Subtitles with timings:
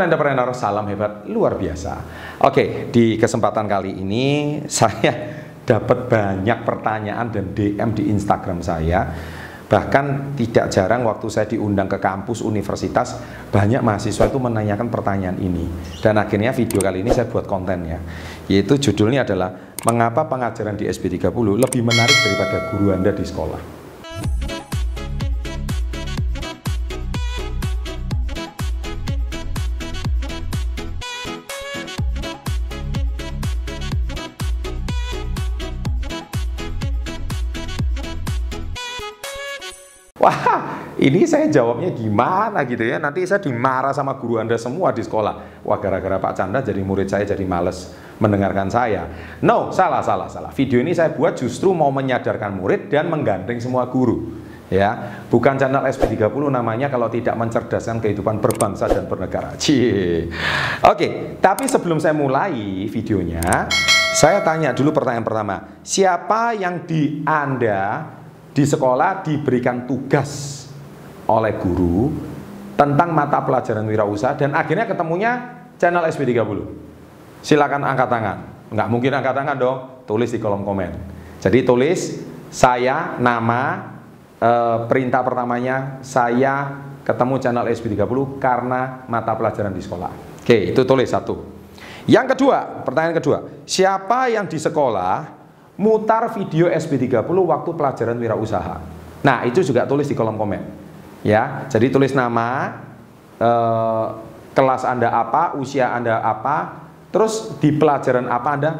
[0.00, 1.92] Sobat entrepreneur, salam hebat luar biasa.
[2.48, 5.12] Oke, di kesempatan kali ini saya
[5.60, 9.12] dapat banyak pertanyaan dan DM di Instagram saya.
[9.68, 13.20] Bahkan tidak jarang waktu saya diundang ke kampus universitas,
[13.52, 15.68] banyak mahasiswa itu menanyakan pertanyaan ini.
[16.00, 18.00] Dan akhirnya video kali ini saya buat kontennya.
[18.48, 23.79] Yaitu judulnya adalah Mengapa pengajaran di SB30 lebih menarik daripada guru Anda di sekolah?
[40.20, 40.36] Wah,
[41.00, 43.00] ini saya jawabnya gimana gitu ya.
[43.00, 45.64] Nanti saya dimarah sama guru Anda semua di sekolah.
[45.64, 47.88] Wah, gara-gara Pak Chandra jadi murid saya jadi males
[48.20, 49.08] mendengarkan saya.
[49.40, 50.52] No, salah, salah, salah.
[50.52, 54.44] Video ini saya buat justru mau menyadarkan murid dan menggandeng semua guru.
[54.70, 59.58] Ya, bukan channel SP30 namanya kalau tidak mencerdaskan kehidupan berbangsa dan bernegara.
[59.58, 60.30] Cie.
[60.86, 63.66] Oke, tapi sebelum saya mulai videonya,
[64.14, 65.56] saya tanya dulu pertanyaan pertama.
[65.82, 68.19] Siapa yang di Anda
[68.60, 70.60] di sekolah diberikan tugas
[71.24, 72.12] oleh guru
[72.76, 75.32] tentang mata pelajaran wirausaha dan akhirnya ketemunya
[75.80, 76.60] channel SB30.
[77.40, 78.38] Silakan angkat tangan.
[78.68, 80.92] Nggak mungkin angkat tangan dong, tulis di kolom komen.
[81.40, 82.20] Jadi tulis
[82.52, 83.96] saya nama
[84.36, 84.50] e,
[84.84, 90.44] perintah pertamanya saya ketemu channel SB30 karena mata pelajaran di sekolah.
[90.44, 91.48] Oke, itu tulis satu.
[92.04, 95.39] Yang kedua, pertanyaan kedua, siapa yang di sekolah
[95.80, 98.76] mutar video SB30 waktu pelajaran wirausaha.
[99.24, 100.60] Nah, itu juga tulis di kolom komen.
[101.24, 102.76] Ya, jadi tulis nama,
[103.40, 104.06] eh,
[104.52, 108.70] kelas Anda apa, usia Anda apa, terus di pelajaran apa Anda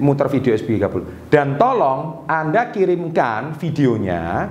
[0.00, 1.28] muter video SB30.
[1.28, 4.48] Dan tolong Anda kirimkan videonya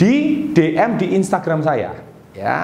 [0.00, 1.92] di DM di Instagram saya,
[2.32, 2.56] ya.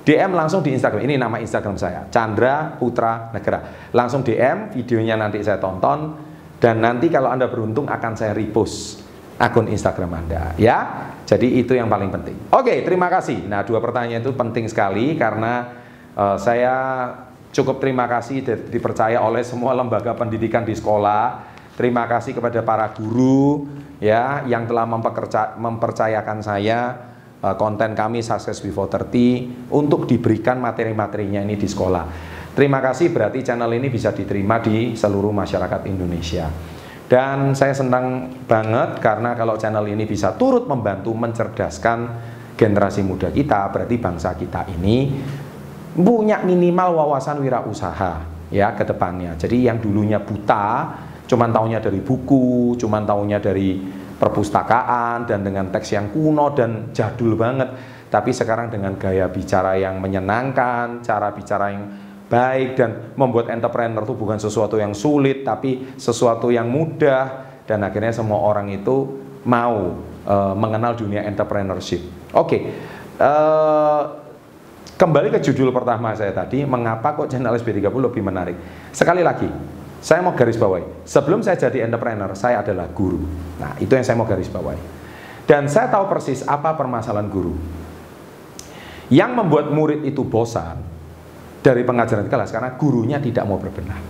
[0.00, 1.06] DM langsung di Instagram.
[1.06, 3.90] Ini nama Instagram saya, Chandra Putra Negara.
[3.92, 6.29] Langsung DM, videonya nanti saya tonton
[6.60, 9.00] dan nanti kalau Anda beruntung akan saya repost
[9.40, 10.78] akun Instagram Anda ya.
[11.24, 12.36] Jadi itu yang paling penting.
[12.52, 13.46] Oke, terima kasih.
[13.48, 15.72] Nah, dua pertanyaan itu penting sekali karena
[16.18, 16.74] uh, saya
[17.54, 21.48] cukup terima kasih dipercaya oleh semua lembaga pendidikan di sekolah.
[21.78, 23.64] Terima kasih kepada para guru
[24.02, 24.84] ya yang telah
[25.56, 27.08] mempercayakan saya
[27.40, 32.04] uh, konten kami Success Before 30 untuk diberikan materi-materinya ini di sekolah.
[32.60, 36.44] Terima kasih berarti channel ini bisa diterima di seluruh masyarakat Indonesia.
[37.08, 41.98] Dan saya senang banget karena kalau channel ini bisa turut membantu mencerdaskan
[42.60, 45.08] generasi muda kita, berarti bangsa kita ini
[45.96, 49.40] punya minimal wawasan wirausaha ya ke depannya.
[49.40, 51.00] Jadi yang dulunya buta,
[51.32, 53.80] cuman tahunya dari buku, cuman tahunya dari
[54.20, 57.72] perpustakaan dan dengan teks yang kuno dan jadul banget.
[58.12, 64.14] Tapi sekarang dengan gaya bicara yang menyenangkan, cara bicara yang baik dan membuat entrepreneur itu
[64.14, 70.54] bukan sesuatu yang sulit tapi sesuatu yang mudah dan akhirnya semua orang itu mau uh,
[70.54, 72.02] mengenal dunia entrepreneurship.
[72.30, 72.60] Oke, okay.
[73.18, 74.02] uh, eh,
[74.94, 78.56] kembali ke judul pertama saya tadi, mengapa kok channel SB30 lebih menarik?
[78.94, 79.48] Sekali lagi,
[80.02, 81.06] saya mau garis bawahi.
[81.06, 83.22] Sebelum saya jadi entrepreneur, saya adalah guru.
[83.58, 84.82] Nah, itu yang saya mau garis bawahi.
[85.46, 87.54] Dan saya tahu persis apa permasalahan guru.
[89.10, 90.89] Yang membuat murid itu bosan,
[91.60, 94.00] dari pengajaran kelas karena gurunya tidak mau berbenah.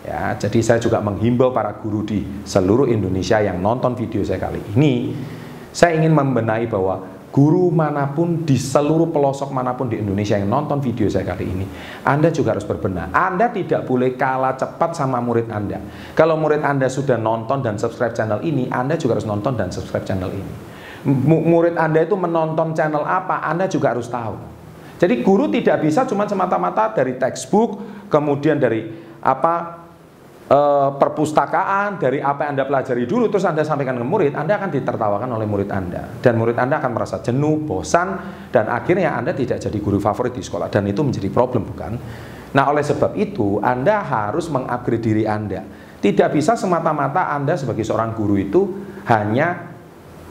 [0.00, 4.58] Ya, jadi saya juga menghimbau para guru di seluruh Indonesia yang nonton video saya kali
[4.74, 5.12] ini,
[5.70, 10.50] saya ingin membenahi bahwa guru mana pun di seluruh pelosok mana pun di Indonesia yang
[10.50, 11.68] nonton video saya kali ini,
[12.02, 13.14] Anda juga harus berbenah.
[13.14, 15.78] Anda tidak boleh kalah cepat sama murid Anda.
[16.16, 20.02] Kalau murid Anda sudah nonton dan subscribe channel ini, Anda juga harus nonton dan subscribe
[20.02, 20.52] channel ini.
[21.28, 24.59] murid Anda itu menonton channel apa, Anda juga harus tahu.
[25.00, 27.80] Jadi guru tidak bisa cuma semata-mata dari textbook,
[28.12, 28.84] kemudian dari
[29.24, 29.80] apa
[30.44, 30.58] e,
[31.00, 35.32] perpustakaan, dari apa yang Anda pelajari dulu terus Anda sampaikan ke murid, Anda akan ditertawakan
[35.32, 38.20] oleh murid Anda dan murid Anda akan merasa jenuh, bosan
[38.52, 41.96] dan akhirnya Anda tidak jadi guru favorit di sekolah dan itu menjadi problem bukan?
[42.50, 45.62] Nah, oleh sebab itu Anda harus mengupgrade diri Anda.
[46.00, 48.60] Tidak bisa semata-mata Anda sebagai seorang guru itu
[49.08, 49.69] hanya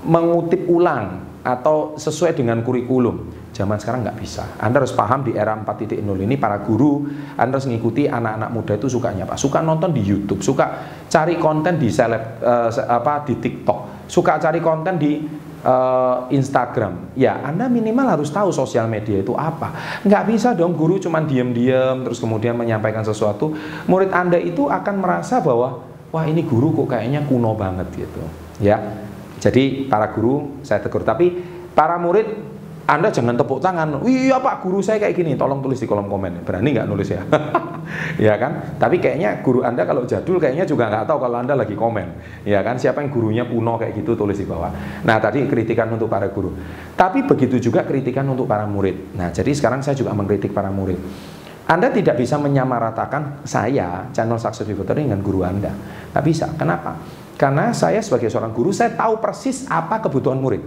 [0.05, 3.39] mengutip ulang atau sesuai dengan kurikulum.
[3.55, 4.55] Zaman sekarang nggak bisa.
[4.55, 8.87] Anda harus paham di era 4.0 ini para guru, Anda harus mengikuti anak-anak muda itu
[8.87, 9.35] sukanya apa?
[9.35, 10.79] Suka nonton di YouTube, suka
[11.11, 15.19] cari konten di seleb uh, apa di TikTok, suka cari konten di
[15.65, 17.15] uh, Instagram.
[17.19, 20.01] Ya, Anda minimal harus tahu sosial media itu apa.
[20.07, 23.51] Nggak bisa dong guru cuma diam-diam terus kemudian menyampaikan sesuatu.
[23.91, 25.83] Murid Anda itu akan merasa bahwa
[26.15, 28.23] wah ini guru kok kayaknya kuno banget gitu.
[28.63, 28.79] Ya.
[29.39, 31.31] Jadi para guru saya tegur tapi
[31.71, 32.59] para murid
[32.89, 36.41] Anda jangan tepuk tangan, iya Pak guru saya kayak gini, tolong tulis di kolom komen.
[36.41, 37.21] Berani nggak nulis ya?
[38.25, 38.81] ya kan?
[38.81, 42.07] Tapi kayaknya guru Anda kalau jadul kayaknya juga nggak tahu kalau Anda lagi komen.
[42.49, 42.81] Ya kan?
[42.81, 44.73] Siapa yang gurunya kuno kayak gitu tulis di bawah.
[45.05, 46.49] Nah tadi kritikan untuk para guru.
[46.97, 49.13] Tapi begitu juga kritikan untuk para murid.
[49.13, 50.97] Nah jadi sekarang saya juga mengkritik para murid.
[51.69, 55.69] Anda tidak bisa menyamaratakan saya, channel Success Pivoter dengan guru Anda.
[56.09, 56.49] Nggak bisa.
[56.57, 56.97] Kenapa?
[57.39, 60.59] Karena saya sebagai seorang guru, saya tahu persis apa kebutuhan murid.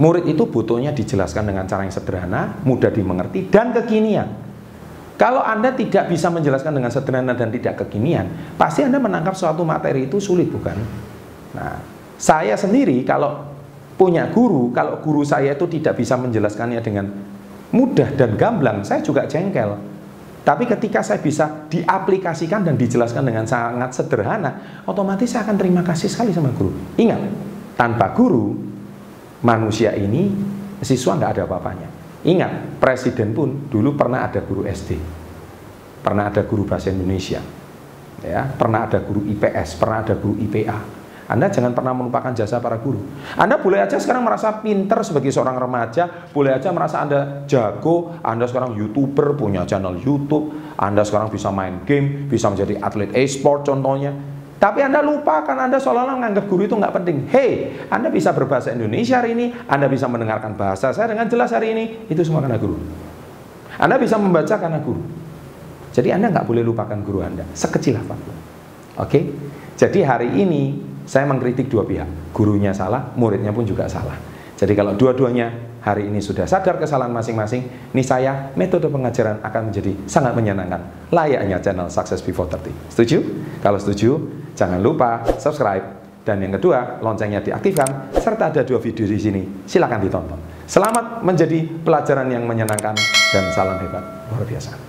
[0.00, 4.28] Murid itu butuhnya dijelaskan dengan cara yang sederhana, mudah dimengerti, dan kekinian.
[5.20, 10.08] Kalau Anda tidak bisa menjelaskan dengan sederhana dan tidak kekinian, pasti Anda menangkap suatu materi
[10.08, 10.76] itu sulit, bukan?
[11.56, 11.80] Nah,
[12.16, 13.44] saya sendiri kalau
[13.96, 17.08] punya guru, kalau guru saya itu tidak bisa menjelaskannya dengan
[17.72, 19.95] mudah dan gamblang, saya juga jengkel.
[20.46, 26.06] Tapi ketika saya bisa diaplikasikan dan dijelaskan dengan sangat sederhana, otomatis saya akan terima kasih
[26.06, 26.70] sekali sama guru.
[26.94, 27.18] Ingat,
[27.74, 28.54] tanpa guru
[29.42, 30.30] manusia ini
[30.78, 31.88] siswa nggak ada apa-apanya.
[32.22, 34.94] Ingat, presiden pun dulu pernah ada guru SD,
[36.06, 37.42] pernah ada guru bahasa Indonesia,
[38.22, 40.78] ya, pernah ada guru IPS, pernah ada guru IPA.
[41.26, 43.02] Anda jangan pernah melupakan jasa para guru.
[43.34, 48.46] Anda boleh aja sekarang merasa pinter sebagai seorang remaja, boleh aja merasa Anda jago, Anda
[48.46, 54.14] sekarang YouTuber, punya channel YouTube, Anda sekarang bisa main game, bisa menjadi atlet e-sport contohnya.
[54.56, 57.26] Tapi Anda lupa kan Anda seolah-olah menganggap guru itu nggak penting.
[57.26, 61.74] Hei, Anda bisa berbahasa Indonesia hari ini, Anda bisa mendengarkan bahasa saya dengan jelas hari
[61.74, 62.78] ini, itu semua karena guru.
[63.76, 65.02] Anda bisa membaca karena guru.
[65.90, 68.36] Jadi Anda nggak boleh lupakan guru Anda, sekecil apa pun.
[69.02, 69.20] Oke?
[69.76, 72.34] Jadi hari ini saya mengkritik dua pihak.
[72.34, 74.18] Gurunya salah, muridnya pun juga salah.
[74.56, 79.92] Jadi kalau dua-duanya hari ini sudah sadar kesalahan masing-masing, ini saya metode pengajaran akan menjadi
[80.10, 81.08] sangat menyenangkan.
[81.14, 82.90] Layaknya channel Success Before 30.
[82.90, 83.18] Setuju?
[83.60, 84.16] Kalau setuju,
[84.56, 85.84] Jangan lupa subscribe
[86.24, 89.42] dan yang kedua loncengnya diaktifkan serta ada dua video di sini.
[89.68, 90.40] Silakan ditonton.
[90.64, 92.96] Selamat menjadi pelajaran yang menyenangkan
[93.30, 94.85] dan salam hebat luar biasa.